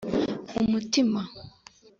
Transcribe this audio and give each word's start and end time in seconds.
umutima 0.65 1.21